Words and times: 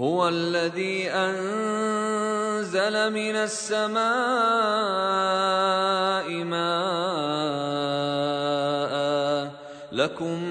هو 0.00 0.28
الذي 0.28 1.10
أنزل 1.10 2.94
من 3.12 3.36
السماء 3.36 4.00
ماء 6.44 7.60
لكم 9.92 10.44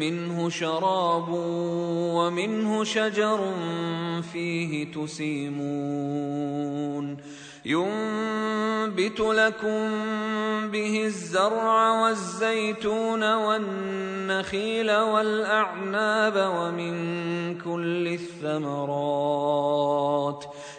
منه 0.00 0.48
شراب 0.48 1.28
ومنه 2.14 2.84
شجر 2.84 3.54
فيه 4.32 4.92
تسيمون 4.92 6.38
ينبت 7.64 9.20
لكم 9.20 9.90
به 10.70 11.04
الزرع 11.04 12.02
والزيتون 12.02 13.34
والنخيل 13.34 14.90
والأعناب 14.92 16.52
ومن 16.56 16.94
كل 17.58 18.08
الثمرات 18.44 19.58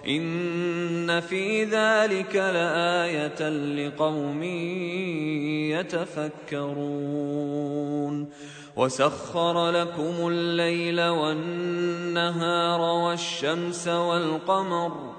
إن 0.07 1.19
في 1.19 1.63
ذلك 1.63 2.35
لآية 2.35 3.49
لقوم 3.49 4.43
يتفكرون 6.59 8.29
وسخر 8.75 9.69
لكم 9.69 10.27
الليل 10.27 11.01
والنهار 11.01 12.81
والشمس 12.81 13.87
والقمر 13.87 15.18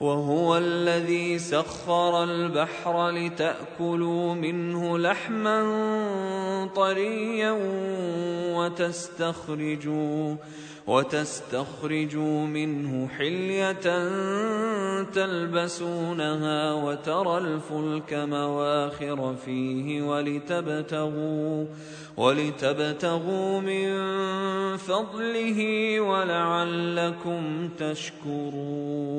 وهو 0.00 0.56
الذي 0.56 1.38
سخر 1.38 2.24
البحر 2.24 3.10
لتأكلوا 3.10 4.34
منه 4.34 4.98
لحما 4.98 5.58
طريا 6.76 7.58
وتستخرجوا 8.56 10.36
وتستخرجوا 10.88 12.46
منه 12.46 13.08
حلية 13.08 13.72
تلبسونها 15.02 16.72
وترى 16.72 17.38
الفلك 17.38 18.14
مواخر 18.14 19.34
فيه 19.44 20.02
ولتبتغوا 20.02 21.64
ولتبتغوا 22.16 23.60
من 23.60 23.96
فضله 24.76 26.00
ولعلكم 26.00 27.68
تشكرون. 27.78 29.18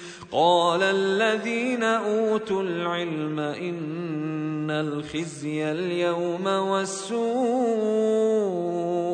قال 0.31 0.83
الذين 0.83 1.83
أوتوا 1.83 2.63
العلم 2.63 3.39
إن 3.39 4.71
الخزي 4.71 5.71
اليوم 5.71 6.45
والسوء 6.47 8.01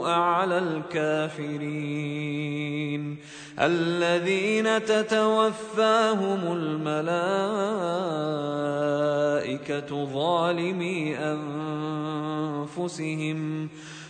على 0.09 0.57
الكافرين. 0.57 2.37
الذين 3.59 4.85
تتوفاهم 4.85 6.39
الملائكة 6.53 7.25
ظالمي 10.05 11.17
أنفسهم 12.77 13.69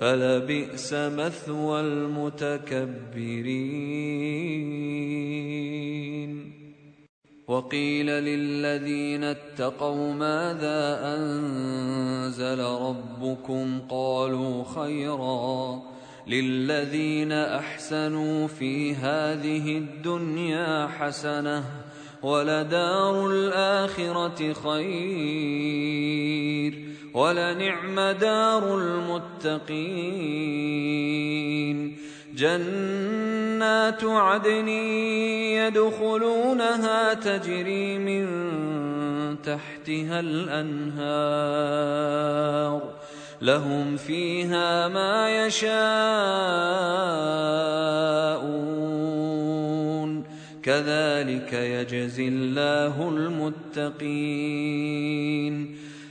فلبئس 0.00 0.92
مثوى 0.92 1.80
المتكبرين. 1.80 2.80
وقيل 7.48 8.06
للذين 8.06 9.24
اتقوا 9.24 10.12
ماذا 10.12 11.00
أنزل 11.16 12.60
ربكم؟ 12.60 13.80
قالوا 13.88 14.64
خيرا. 14.64 15.82
للذين 16.26 17.32
أحسنوا 17.32 18.46
في 18.46 18.94
هذه 18.94 19.78
الدنيا 19.78 20.86
حسنة 20.86 21.64
ولدار 22.22 23.30
الآخرة 23.30 24.52
خير. 24.52 25.70
ولنعم 27.14 28.00
دار 28.00 28.78
المتقين. 28.78 30.50
جنات 32.34 34.04
عدن 34.04 34.68
يدخلونها 35.58 37.14
تجري 37.14 37.98
من 37.98 38.26
تحتها 39.42 40.20
الأنهار. 40.20 41.20
لهم 43.42 43.96
فيها 43.96 44.88
ما 44.88 45.46
يشاءون. 45.46 45.80
كذلك 50.62 51.52
يجزي 51.52 52.28
الله 52.28 53.08
المتقين. 53.08 54.30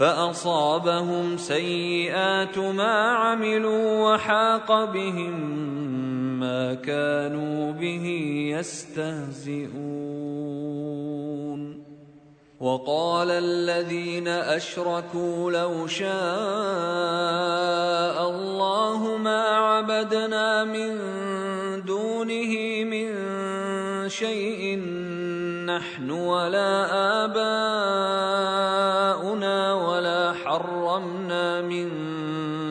فأصابهم 0.00 1.36
سيئات 1.36 2.58
ما 2.58 3.10
عملوا 3.10 4.14
وحاق 4.14 4.84
بهم 4.84 5.34
ما 6.40 6.74
كانوا 6.74 7.72
به 7.72 8.06
يستهزئون. 8.56 9.70
وقال 12.60 13.30
الذين 13.30 14.28
أشركوا 14.28 15.50
لو 15.50 15.86
شاء 15.86 16.10
الله 18.30 18.70
وجدنا 20.00 20.64
من 20.64 20.98
دونه 21.84 22.84
من 22.84 23.39
شيء 24.08 24.78
نحن 25.66 26.10
ولا 26.10 26.94
آباؤنا 27.24 27.34
ولا 29.74 30.32
حرمنا 30.32 31.62
من 31.62 31.88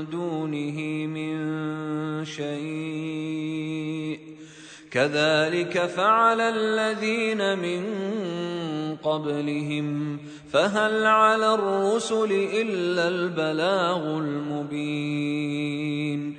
دونه 0.06 1.08
من 1.08 1.36
شيء. 2.26 4.20
كذلك 4.92 5.86
فعل 5.86 6.42
الذين 6.42 7.60
من 7.60 7.84
قبلهم. 8.96 10.18
فهل 10.54 11.06
على 11.06 11.54
الرسل 11.54 12.50
إلا 12.54 13.08
البلاغ 13.08 14.18
المبين. 14.18 16.38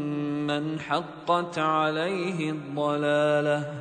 من 0.47 0.79
حقت 0.79 1.57
عليه 1.57 2.51
الضلاله 2.51 3.73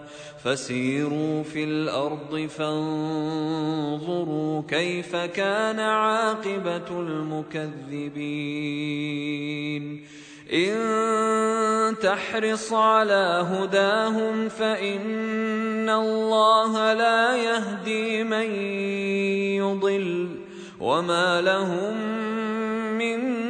فسيروا 0.44 1.42
في 1.42 1.64
الأرض 1.64 2.48
فانظروا 2.56 4.02
كيف 4.68 5.16
كان 5.16 5.80
عاقبه 5.80 7.00
المكذبين 7.00 8.40
ان 10.52 11.98
تحرص 12.02 12.72
على 12.72 13.46
هداهم 13.50 14.48
فان 14.48 15.90
الله 15.90 16.92
لا 16.92 17.36
يهدي 17.36 18.24
من 18.24 18.54
يضل 19.56 20.36
وما 20.80 21.40
لهم 21.40 21.96
من 22.98 23.49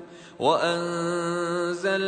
وأنزلنا 0.41 2.03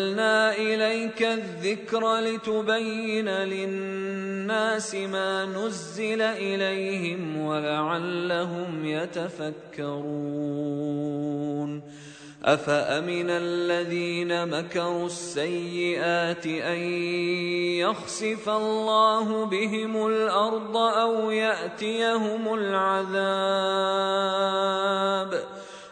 إليك 0.58 1.22
الذكر 1.22 2.20
لتبين 2.20 3.30
للناس 3.30 4.96
ما 4.96 5.46
نزل 5.46 6.22
إليهم 6.22 7.46
ولعلهم 7.46 8.86
يتفكرون. 8.86 10.24
أفأمن 12.46 13.30
الذين 13.30 14.48
مكروا 14.48 15.06
السيئات 15.06 16.46
أن 16.46 16.80
يخسف 17.80 18.50
الله 18.50 19.46
بهم 19.46 20.08
الأرض 20.08 20.78
أو 20.78 21.32
يأتيهم 21.32 22.54
العذاب؟ 22.54 23.24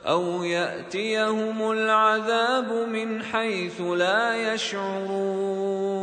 أو 0.07 0.43
يأتيهم 0.43 1.71
العذاب 1.71 2.89
من 2.89 3.23
حيث 3.23 3.81
لا 3.81 4.53
يشعرون 4.53 6.01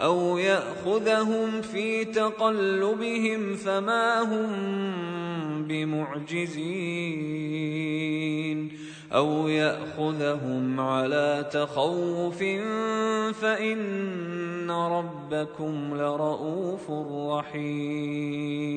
أو 0.00 0.38
يأخذهم 0.38 1.62
في 1.62 2.04
تقلبهم 2.04 3.56
فما 3.56 4.20
هم 4.20 4.46
بمعجزين 5.68 7.16
أو 9.12 9.48
يأخذهم 9.48 10.80
على 10.80 11.50
تخوف 11.52 12.38
فإن 13.40 14.70
ربكم 14.70 15.94
لرؤوف 15.94 16.90
رحيم 17.38 18.76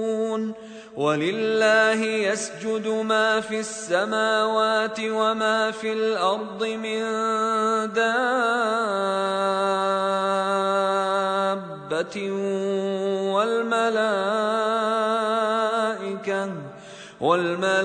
ولله 0.95 2.03
يسجد 2.03 2.87
ما 2.87 3.39
في 3.41 3.59
السماوات 3.59 4.99
وما 4.99 5.71
في 5.71 5.93
الأرض 5.93 6.63
من 6.63 7.01
دابة 7.93 8.31
والملائكة 13.31 14.11
والملائكة 17.21 17.81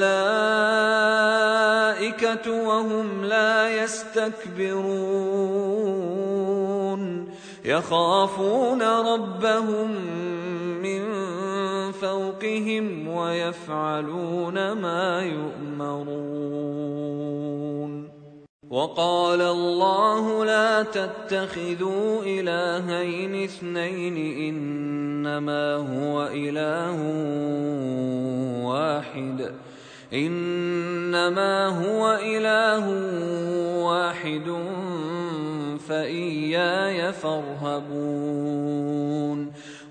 وهم 2.66 3.24
لا 3.24 3.82
يستكبرون 3.82 5.16
يخافون 7.64 8.82
ربهم 8.82 9.90
من 10.82 11.02
فوقهم 12.06 13.08
ويفعلون 13.08 14.72
ما 14.72 15.22
يؤمرون. 15.22 16.26
وقال 18.70 19.40
الله 19.40 20.44
لا 20.44 20.82
تتخذوا 20.82 22.22
إلهين 22.22 23.44
اثنين 23.44 24.16
إنما 24.48 25.74
هو 25.74 26.28
إله 26.32 26.96
واحد. 28.66 29.52
إنما 30.12 31.66
هو 31.66 32.18
إله 32.22 32.84
واحد 33.82 34.56
فإياي 35.88 37.12
فارهبون. 37.12 38.36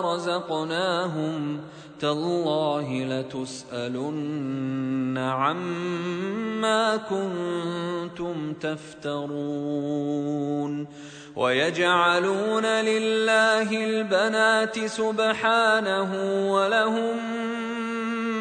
رزقناهم 0.00 1.60
تالله 2.00 3.04
لتسالن 3.04 5.18
عما 5.18 6.96
كنتم 6.96 8.52
تفترون 8.52 10.02
ويجعلون 11.36 12.66
لله 12.66 13.84
البنات 13.84 14.86
سبحانه 14.86 16.10
ولهم 16.52 17.16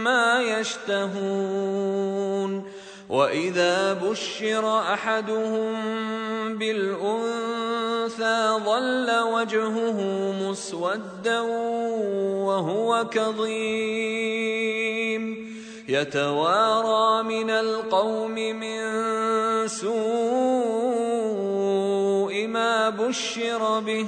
ما 0.04 0.42
يشتهون 0.42 2.21
واذا 3.12 3.94
بشر 3.94 4.64
احدهم 4.80 5.76
بالانثى 6.58 8.38
ظل 8.66 9.12
وجهه 9.34 10.00
مسودا 10.42 11.40
وهو 12.48 13.06
كظيم 13.12 14.42
يتوارى 15.90 17.24
من 17.24 17.50
القوم 17.50 18.36
من 18.36 18.82
سوء 19.68 19.92
ما 22.48 22.90
بشر 22.90 23.80
به 23.80 24.08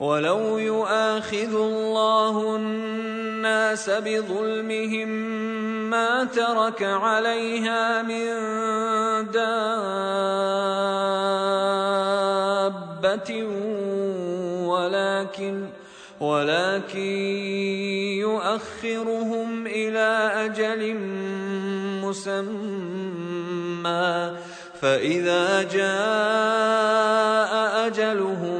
ولو 0.00 0.58
يؤاخذ 0.58 1.54
الله 1.54 2.56
الناس 2.56 3.90
بظلمهم 3.90 5.08
ما 5.90 6.24
ترك 6.24 6.82
عليها 6.82 8.02
من 8.02 8.30
دابة 9.30 9.80
ولكن 14.64 15.66
ولكن 16.20 16.98
يؤخرهم 18.20 19.66
إلى 19.66 20.30
أجل 20.34 20.94
مسمى 22.04 23.50
فإذا 24.80 25.62
جاء 25.62 27.52
أجلهم 27.86 28.59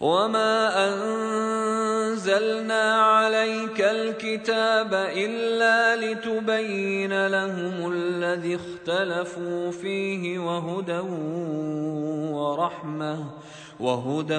وما 0.00 0.88
انزلنا 0.88 3.02
عليك 3.02 3.80
الكتاب 3.80 4.94
الا 4.94 5.96
لتبين 5.96 7.26
لهم 7.26 7.92
الذي 7.92 8.56
اختلفوا 8.56 9.70
فيه 9.70 10.38
وهدى 10.38 10.98
ورحمه 12.32 13.24
وهدى 13.80 14.38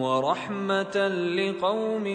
ورحمه 0.00 1.08
لقوم 1.08 2.06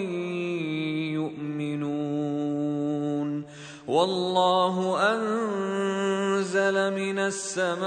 يؤمنون 1.21 3.43
والله 3.87 4.99
انزل 5.13 6.93
من 6.93 7.19
السماء 7.19 7.81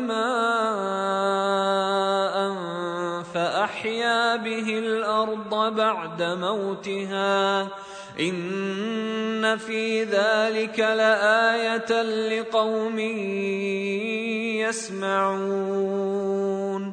ماء 0.00 0.58
فاحيا 3.78 4.36
به 4.36 4.78
الأرض 4.78 5.74
بعد 5.74 6.22
موتها. 6.22 7.68
إن 8.20 9.56
في 9.56 10.04
ذلك 10.04 10.80
لآية 10.80 12.02
لقوم 12.02 12.98
يسمعون. 14.58 16.92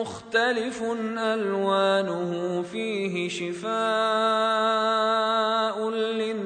مختلف 0.00 0.82
ألوانه 1.18 2.62
فيه 2.72 3.28
شفاء 3.28 3.74
للناس 5.90 6.44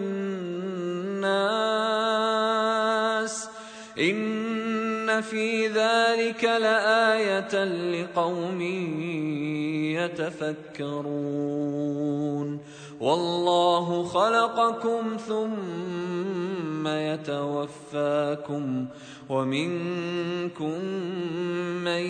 إن 3.99 5.21
في 5.21 5.67
ذلك 5.67 6.45
لآية 6.45 7.65
لقوم 7.65 8.63
يتفكرون 10.79 11.59
والله 13.01 14.03
خلقكم 14.03 15.17
ثم 15.29 16.89
يتوفاكم 16.89 18.87
ومنكم 19.29 20.79
من 21.85 22.03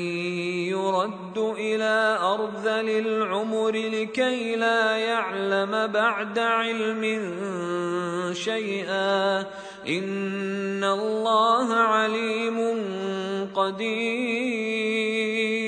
يرد 0.73 1.39
إلى 1.39 2.19
ارذل 2.23 2.89
العمر 3.07 3.71
لكي 3.71 4.57
لا 4.57 4.97
يعلم 4.97 5.87
بعد 5.87 6.39
علم 6.39 7.03
شيئا 8.33 9.41
إن 9.89 10.85
الله 10.85 11.75
عليم 11.75 12.59
قدير 13.55 15.68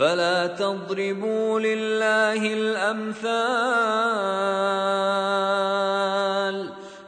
فلا 0.00 0.46
تضربوا 0.46 1.60
لله 1.60 2.52
الأمثال. 2.54 3.20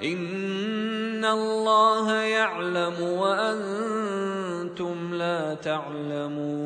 إن 0.05 1.25
الله 1.25 2.13
يعلم 2.13 3.01
وأنتم 3.01 4.97
لا 5.15 5.55
تعلمون. 5.55 6.62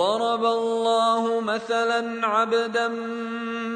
ضرب 0.00 0.44
الله 0.44 1.40
مثلا 1.40 2.26
عبدا 2.26 2.88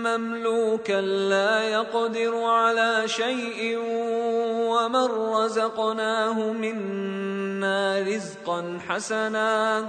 مملوكا 0.06 1.00
لا 1.00 1.62
يقدر 1.62 2.44
على 2.44 3.02
شيء 3.08 3.78
ومن 4.72 5.08
رزقناه 5.36 6.52
منا 6.52 7.98
رزقا 7.98 8.78
حسنا 8.88 9.88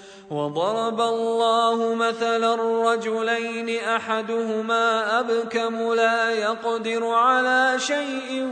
وضرب 0.31 1.01
الله 1.01 1.95
مثلا 1.95 2.55
رجلين 2.91 3.83
أحدهما 3.83 5.19
أبكم 5.19 5.93
لا 5.93 6.31
يقدر 6.31 7.05
على 7.05 7.73
شيء 7.77 8.43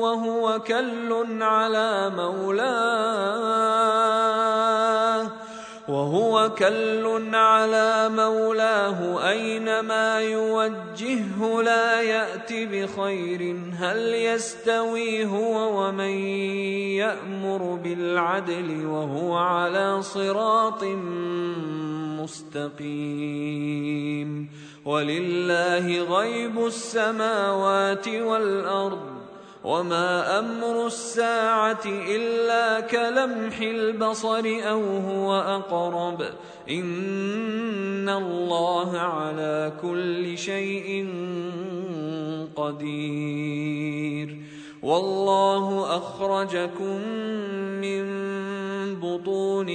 وهو 0.00 0.60
كل 0.60 1.42
على 1.42 2.12
مولاه. 2.16 3.40
وهو 5.90 6.54
كل 6.58 7.34
على 7.34 8.08
مولاه 8.08 9.28
أينما 9.28 10.20
يوجهه 10.20 11.62
لا 11.62 12.02
يأت 12.02 12.52
بخير 12.52 13.56
هل 13.78 14.14
يستوي 14.14 15.24
هو 15.24 15.82
ومن 15.82 16.14
يأمر 17.02 17.78
بالعدل 17.84 18.86
وهو 18.86 19.36
على 19.36 20.02
صراط 20.02 20.84
مستقيم 22.80 24.50
ولله 24.84 26.02
غيب 26.02 26.66
السماوات 26.66 28.08
والأرض 28.08 29.19
وما 29.64 30.38
أمر 30.38 30.86
الساعة 30.86 31.84
الا 31.86 32.80
كلمح 32.80 33.60
البصر 33.60 34.44
أو 34.44 34.82
هو 34.82 35.32
اقرب 35.32 36.22
ان 36.70 38.08
الله 38.08 38.98
على 38.98 39.72
كل 39.82 40.38
شيء 40.38 41.08
قدير. 42.56 44.36
والله 44.82 45.96
اخرجكم 45.96 46.96
من 47.80 48.04
بطون 49.00 49.68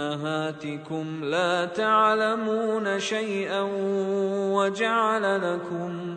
امهاتكم 0.00 1.24
لا 1.24 1.64
تعلمون 1.64 3.00
شيئا 3.00 3.68
وجعل 4.52 5.54
لكم 5.54 6.16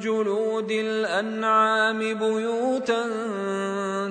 جلود 0.00 0.70
الأنعام 0.70 1.98
بيوتا 1.98 3.04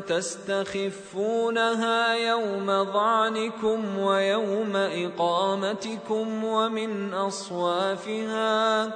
تستخفونها 0.08 2.14
يوم 2.14 2.94
ظعنكم 2.94 4.00
ويوم 4.00 4.76
إقامتكم 4.76 6.44
ومن 6.44 7.14
أصوافها 7.14 8.88
ۖ 8.88 8.92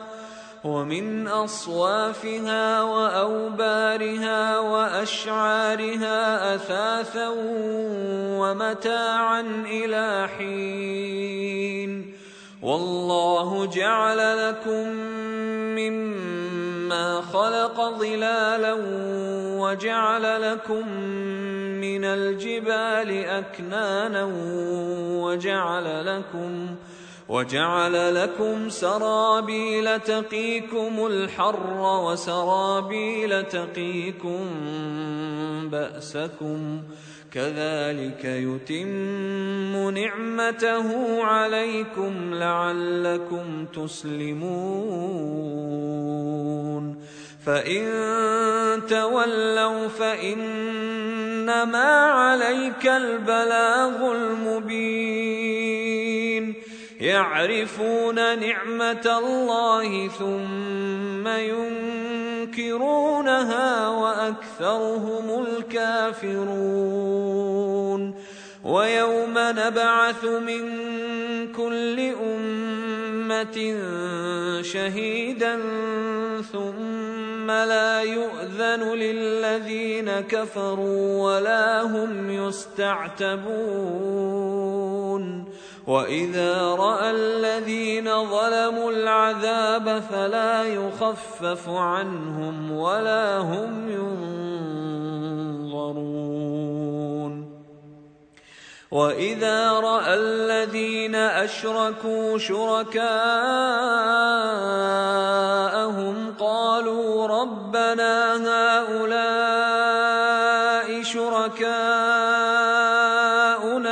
ومن 0.63 1.27
أصوافها 1.27 2.83
وأوبارها 2.83 4.59
وأشعارها 4.59 6.55
أثاثا 6.55 7.33
ومتاعا 8.39 9.41
إلى 9.65 10.29
حين. 10.37 12.13
والله 12.61 13.65
جعل 13.65 14.49
لكم 14.49 14.87
مما 15.77 16.46
خلق 17.21 17.99
ظلالا 17.99 18.75
وجعل 19.59 20.51
لكم 20.51 20.89
من 21.81 22.05
الجبال 22.05 23.25
اكنانا 23.25 24.23
وجعل 25.23 26.05
لكم 26.05 26.75
وجعل 27.29 28.15
لكم 28.15 28.69
سرابيل 28.69 29.99
تقيكم 29.99 31.05
الحر 31.05 31.79
وسرابيل 31.79 33.43
تقيكم 33.43 34.39
بأسكم 35.69 36.81
كذلك 37.31 38.25
يتم 38.25 39.89
نعمته 39.89 41.23
عليكم 41.23 42.33
لعلكم 42.33 43.65
تسلمون. 43.65 44.87
فإن 47.45 47.85
تولوا 48.89 49.87
فإنما 49.87 50.91
عليك 52.05 52.87
البلاغ 52.87 54.11
المبين. 54.11 55.87
يعرفون 57.01 58.15
نعمة 58.15 59.17
الله 59.17 60.07
ثم 60.07 61.27
ينكرونها 62.47 63.89
وأكثرهم 63.89 65.45
الكافرون. 65.47 66.37
ويوم 68.65 69.33
نبعث 69.37 70.23
من 70.25 70.63
كل 71.53 71.99
أمة 72.23 73.75
شهيدا 74.61 75.59
ثم 76.53 77.51
لا 77.51 78.01
يؤذن 78.01 78.93
للذين 78.93 80.11
كفروا 80.11 81.23
ولا 81.23 81.81
هم 81.81 82.29
يستعتبون. 82.29 83.47
واذا 85.87 86.75
راى 86.75 87.11
الذين 87.11 88.05
ظلموا 88.05 88.91
العذاب 88.91 90.03
فلا 90.11 90.63
يخفف 90.63 91.69
عنهم 91.69 92.71
ولا 92.71 93.37
هم 93.37 93.89
ينظرون 95.71 96.27
واذا 98.91 99.71
راى 99.71 100.13
الذين 100.13 101.15
اشركوا 101.15 102.37
شركاءهم 102.37 103.07
قالوا 106.39 107.27
ربنا 107.27 108.35
هؤلاء 108.47 109.67
شركاؤنا 111.03 112.27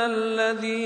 الذين 0.06 0.85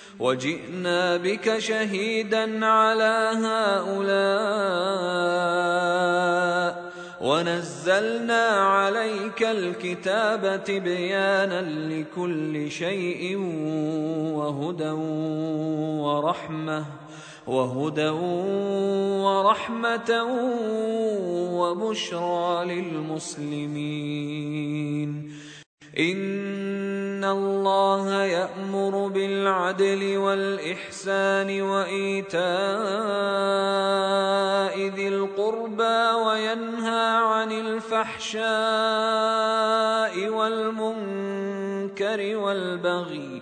وجئنا 0.19 1.17
بك 1.17 1.57
شهيدا 1.57 2.65
على 2.65 3.31
هؤلاء 3.45 4.91
ونزلنا 7.21 8.45
عليك 8.45 9.43
الكتاب 9.43 10.63
تبيانا 10.63 11.61
لكل 11.61 12.71
شيء 12.71 13.37
وهدى 14.35 14.89
ورحمة 16.01 16.85
وهدى 17.47 18.09
ورحمة 19.25 20.23
وبشرى 21.53 22.65
للمسلمين 22.65 24.21
إن 25.99 27.23
الله 27.23 28.23
يأمر 28.23 29.07
بالعدل 29.07 30.17
والإحسان 30.17 31.61
وإيتاء 31.61 32.41
ذي 34.95 35.07
القربى 35.07 36.11
وينهى 36.25 37.17
عن 37.17 37.51
الفحشاء 37.51 38.41
والمنكر 40.29 42.35
والبغي 42.35 43.41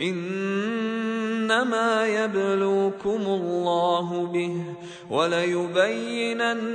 إنما 0.00 1.88
يبلوكم 2.06 3.20
الله 3.26 4.26
به 4.26 4.64
وليبينن 5.10 6.68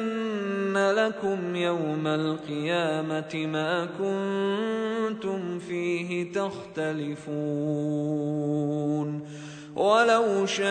لكم 0.96 1.56
يوم 1.56 2.08
القيامة 2.08 3.36
ما 3.36 3.86
كنتم 3.86 5.60
فيه 5.60 6.32
تختلفون 6.32 7.64
ولو 9.76 10.46
شاء 10.46 10.64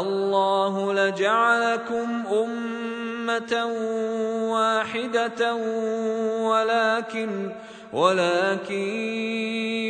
الله 0.00 0.92
لجعلكم 0.92 2.22
أمة 2.32 3.66
واحدة 4.52 5.54
ولكن 6.42 7.50
ولكن 7.92 8.88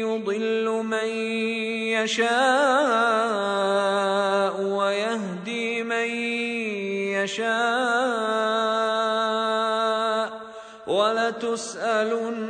يضل 0.01 0.83
من 0.85 1.09
يشاء 2.01 2.31
ويهدي 4.63 5.83
من 5.83 6.09
يشاء 7.21 7.61
ولتسألن 10.87 12.41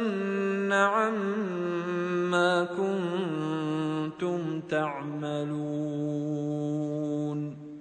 عما 0.72 2.64
كنتم 2.64 4.60
تعملون 4.60 6.10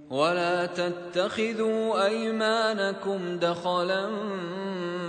ولا 0.10 0.66
تتخذوا 0.66 2.06
أيمانكم 2.06 3.38
دخلا 3.40 4.10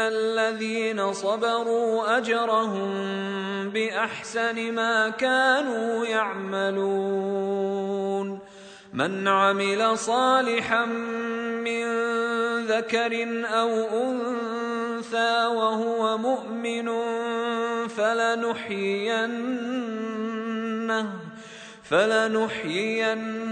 الذين 0.00 1.12
صبروا 1.12 2.18
اجرهم 2.18 2.90
باحسن 3.70 4.72
ما 4.72 5.08
كانوا 5.08 6.06
يعملون 6.06 7.58
من 8.94 9.28
عمل 9.28 9.98
صالحا 9.98 10.84
من 11.64 11.86
ذكر 12.66 13.44
أو 13.46 13.70
انثى 14.02 15.46
وهو 15.46 16.18
مؤمن 16.18 16.88
فلنحيينه 17.88 19.18
فلنحيينه 21.90 23.48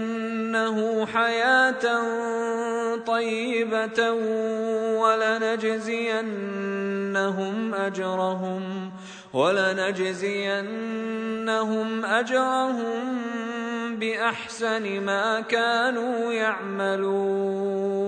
حياه 1.05 1.85
طيبه 2.97 4.11
ولنجزينهم 5.01 6.15
اجرهم 7.75 8.91
ولنجزينهم 9.33 10.67
اجرهم 12.05 13.17
باحسن 13.95 15.01
ما 15.01 15.39
كانوا 15.39 16.33
يعملون 16.33 18.07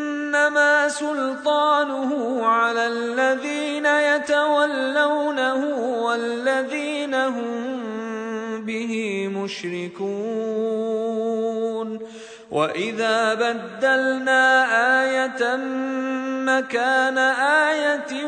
إنما 0.31 0.89
سلطانه 0.89 2.45
على 2.45 2.87
الذين 2.87 3.85
يتولونه 3.85 5.65
والذين 6.03 7.13
هم 7.13 7.81
به 8.65 9.27
مشركون. 9.27 10.11
واذا 12.51 13.33
بدلنا 13.33 14.63
إيه 15.03 15.55
مكان 16.45 17.17
إيه 17.17 18.25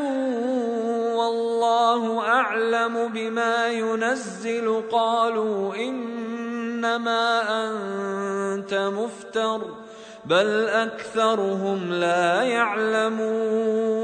والله 1.16 2.20
اعلم 2.20 3.08
بما 3.14 3.68
ينزل 3.68 4.84
قالوا 4.92 5.76
انما 5.76 7.42
انت 7.64 8.74
مفتر. 8.74 9.83
بل 10.26 10.68
أكثرهم 10.68 11.94
لا 11.94 12.44
يعلمون. 12.44 14.04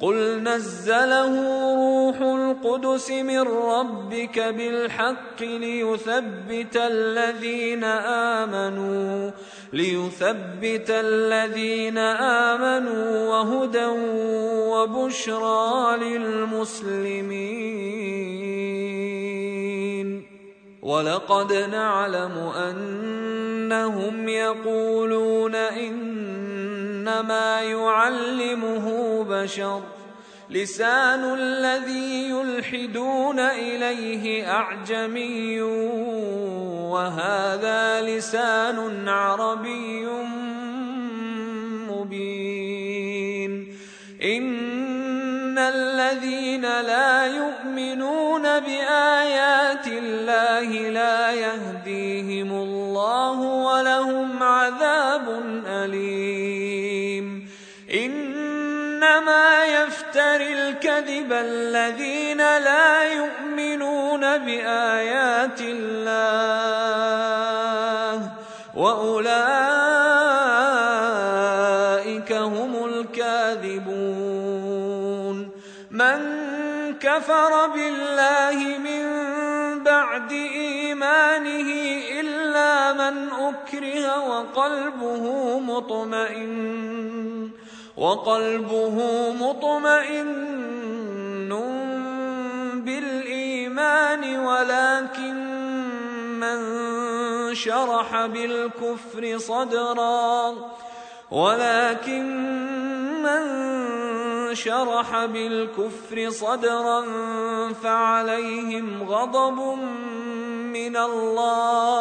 قل 0.00 0.42
نزله 0.42 1.34
روح 1.74 2.20
القدس 2.20 3.10
من 3.10 3.40
ربك 3.40 4.38
بالحق 4.38 5.42
ليثبت 5.42 6.76
الذين 6.76 7.84
آمنوا 8.44 9.30
ليثبت 9.72 10.90
الذين 10.90 11.98
آمنوا 12.48 13.28
وهدى 13.28 13.86
وبشرى 14.72 15.96
للمسلمين. 15.96 17.50
ولقد 20.82 21.52
نعلم 21.52 22.52
أنهم 22.56 24.28
يقولون 24.28 25.54
إنما 25.54 27.60
يعلمه 27.60 28.86
بشر. 29.24 29.82
لسان 30.50 31.38
الذي 31.38 32.30
يلحدون 32.30 33.38
إليه 33.38 34.52
أعجمي 34.52 35.62
وهذا 36.90 38.00
لسان 38.00 39.08
عربي 39.08 40.06
مبين. 41.90 43.76
إن 44.22 44.79
الذين 45.68 46.62
لا 46.62 47.26
يؤمنون 47.26 48.42
بآيات 48.42 49.86
الله 49.86 50.68
لا 50.90 51.30
يهديهم 51.30 52.52
الله 52.52 53.40
ولهم 53.40 54.42
عذاب 54.42 55.42
أليم. 55.66 57.48
إنما 57.94 59.64
يفتري 59.64 60.52
الكذب 60.52 61.32
الذين 61.32 62.38
لا 62.38 63.02
يؤمنون 63.02 64.38
بآيات 64.38 65.60
الله 65.60 66.60
وأولئك 68.74 69.89
كفر 77.20 77.66
بالله 77.66 78.78
من 78.78 79.04
بعد 79.84 80.32
إيمانه 80.32 81.70
إلا 82.20 82.92
من 82.92 83.28
أكره 83.28 84.28
وقلبه 84.28 85.58
مطمئن 85.58 87.50
وقلبه 87.96 88.96
مطمئن 89.32 90.30
بالإيمان 92.84 94.38
ولكن 94.38 95.36
من 96.40 96.60
شرح 97.54 98.26
بالكفر 98.26 99.38
صدرا 99.38 100.54
ولكن 101.30 102.26
من 103.22 103.70
شرح 104.54 105.24
بالكفر 105.24 106.30
صدرا 106.30 107.02
فعليهم 107.72 109.02
غضب 109.08 109.78
من 110.72 110.96
الله. 110.96 112.00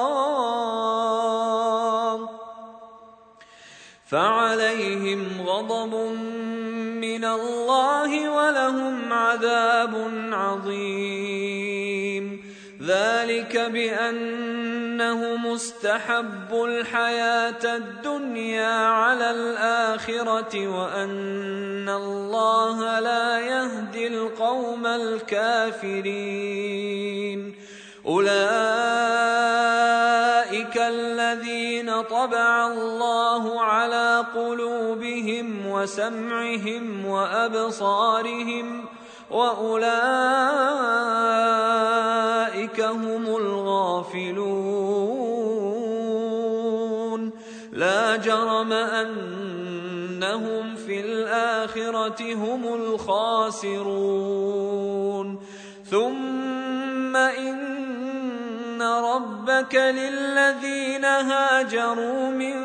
فعليهم 4.10 5.41
غضب 5.45 5.93
من 7.02 7.26
الله 7.26 8.30
ولهم 8.30 9.14
عذاب 9.14 10.12
عظيم. 10.32 11.88
ذلك 12.89 13.57
بأنه 13.57 15.35
مستحب 15.35 16.53
الحياة 16.53 17.75
الدنيا 17.75 18.75
على 18.87 19.31
الآخرة 19.31 20.67
وأن 20.67 21.89
الله 21.89 22.99
لا 22.99 23.39
يهدي 23.39 24.07
القوم 24.07 24.87
الكافرين. 24.87 26.39
أولئك 28.05 28.29
الذين 30.77 32.01
طبع 32.01 32.67
الله 32.67 33.61
على 33.61 34.25
قلوبهم 34.35 35.67
وسمعهم 35.67 37.05
وأبصارهم 37.05 38.85
وأولئك 39.31 40.79
هم 42.80 43.36
الغافلون. 43.36 44.39
لا 47.74 48.16
جرم 48.16 48.74
أنهم 48.74 50.76
في 50.76 50.99
الآخرة 50.99 52.34
هم 52.34 52.74
الخاسرون. 52.74 54.20
ثم 55.89 57.16
إن 57.16 58.82
ربك 58.82 59.76
للذين 59.76 61.05
هاجروا 61.05 62.30
من 62.30 62.55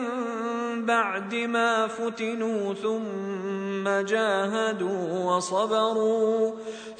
بعد 0.86 1.34
ما 1.34 1.86
فتنوا 1.86 2.74
ثم 2.74 3.53
جاهدوا 3.88 5.34
وصبروا 5.34 6.52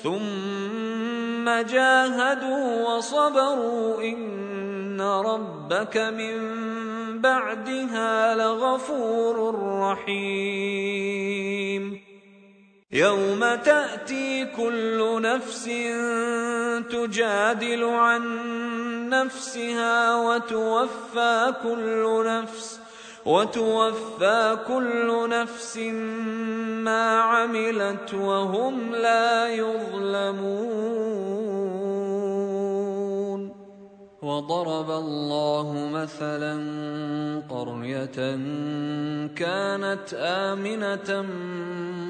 ثم 0.03 1.45
جاهدوا 1.45 2.89
وصبروا 2.89 4.03
إن 4.03 5.01
ربك 5.01 5.97
من 5.97 6.35
بعدها 7.20 8.35
لغفور 8.35 9.55
رحيم. 9.80 11.45
يوم 12.93 13.55
تأتي 13.55 14.45
كل 14.45 15.22
نفس 15.22 15.64
تجادل 16.91 17.85
عن 17.85 18.22
نفسها 19.09 20.16
وتوفى 20.16 21.55
كل 21.62 22.24
نفس 22.26 22.84
وتوفى 23.26 24.58
كل 24.68 25.28
نفس 25.28 25.76
ما 26.84 27.20
عملت 27.20 28.14
وهم 28.14 28.94
لا 28.94 29.48
يظلمون. 29.48 31.04
وضرب 34.24 34.90
الله 34.90 35.88
مثلا 35.92 36.54
قرية 37.48 38.18
كانت 39.36 40.14
آمنة 40.14 41.26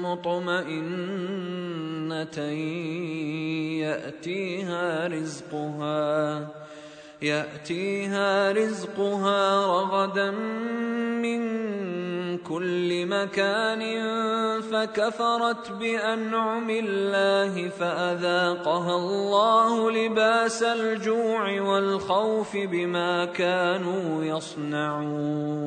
مطمئنة 0.03 1.19
يأتيها 3.83 5.07
رزقها 5.07 6.47
يأتيها 7.21 8.51
رزقها 8.51 9.65
رغدا 9.65 10.31
من 11.25 12.37
كل 12.37 13.05
مكان 13.05 13.81
فكفرت 14.61 15.71
بأنعم 15.71 16.69
الله 16.69 17.69
فأذاقها 17.69 18.95
الله 18.95 19.91
لباس 19.91 20.63
الجوع 20.63 21.61
والخوف 21.61 22.57
بما 22.57 23.25
كانوا 23.25 24.23
يصنعون. 24.23 25.65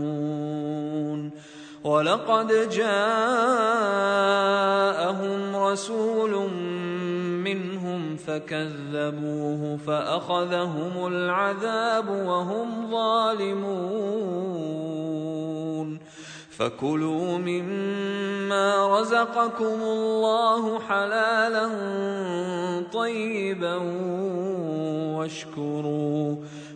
ولقد 1.85 2.71
جاءهم 2.71 3.47
رسول 5.57 6.51
منهم 7.45 8.17
فكذبوه 8.17 9.77
فأخذهم 9.87 11.07
العذاب 11.07 12.09
وهم 12.09 12.91
ظالمون. 12.91 14.39
فكلوا 16.59 17.39
مما 17.39 18.99
رزقكم 19.01 19.83
الله 19.83 20.81
حلالا 20.81 21.71
طيبا 22.93 23.77
واشكروا. 25.17 26.37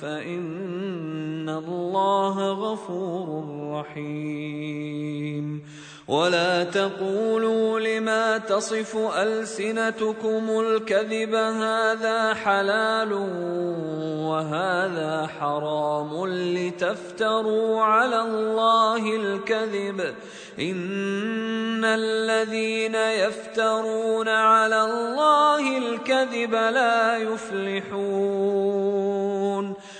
فإن 0.00 1.48
الله 1.48 2.52
غفور 2.52 3.44
رحيم. 3.72 5.62
ولا 6.08 6.64
تقولوا 6.64 7.80
لما 7.80 8.38
تصف 8.38 8.96
ألسنتكم 8.96 10.60
الكذب 10.60 11.34
هذا 11.34 12.34
حلال 12.34 13.12
وهذا 14.26 15.26
حرام 15.38 16.26
لتفتروا 16.26 17.82
على 17.82 18.20
الله 18.20 19.16
الكذب. 19.16 20.14
إن 20.60 21.84
الذين 21.84 22.94
يفترون 22.94 24.28
على 24.28 24.84
الله 24.84 25.78
الكذب 25.78 26.54
لا 26.54 27.16
يفلحون. 27.16 28.70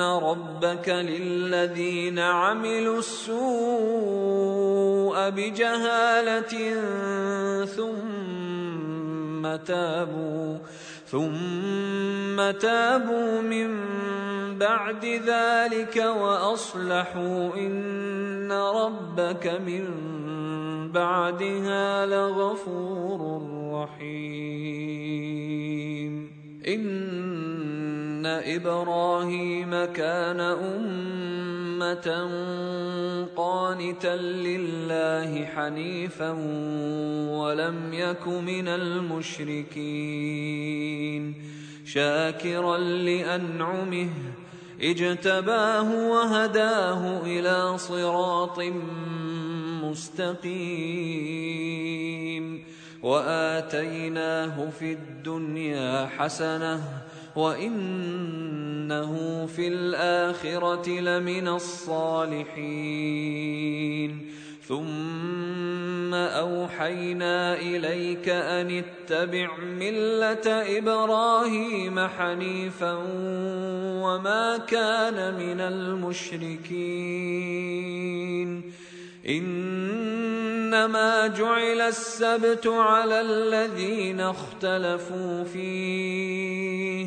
ان 0.00 0.22
ربك 0.22 0.88
للذين 0.88 2.18
عملوا 2.18 2.98
السوء 2.98 3.40
بجهاله 5.30 6.74
ثم 7.64 9.56
تابوا 9.56 10.58
ثم 11.06 12.50
تابوا 12.50 13.40
من 13.40 13.88
بعد 14.58 15.04
ذلك 15.04 15.96
واصلحوا 15.96 17.54
ان 17.56 18.52
ربك 18.52 19.46
من 19.46 19.84
بعدها 20.92 22.06
لغفور 22.06 23.42
رحيم. 23.72 25.00
أن 28.20 28.26
إبراهيم 28.26 29.84
كان 29.84 30.40
أمة 30.40 32.28
قانتا 33.36 34.16
لله 34.16 35.44
حنيفا 35.44 36.30
ولم 37.30 37.92
يك 37.92 38.28
من 38.28 38.68
المشركين. 38.68 39.74
شاكرا 41.86 42.78
لأنعمه 42.78 44.08
اجتباه 44.80 46.10
وهداه 46.10 47.22
إلى 47.26 47.78
صراط 47.78 48.60
مستقيم. 49.84 51.00
وآتيناه 53.02 54.70
في 54.70 54.92
الدنيا 54.92 56.06
حسنة 56.06 56.80
وانه 57.36 59.16
في 59.46 59.68
الاخره 59.68 60.88
لمن 60.88 61.48
الصالحين 61.48 63.10
ثم 64.68 66.14
اوحينا 66.14 67.54
اليك 67.54 68.28
ان 68.28 68.82
اتبع 68.82 69.56
مله 69.56 70.78
إبراهيم 70.78 72.00
حنيفا 72.00 72.98
وما 74.02 74.58
كان 74.58 75.34
من 75.34 75.60
المشركين 75.60 77.20
إنما 79.36 81.26
جعل 81.26 81.80
السبت 81.80 82.66
على 82.66 83.20
الذين 83.20 84.20
اختلفوا 84.20 85.44
فيه. 85.44 87.06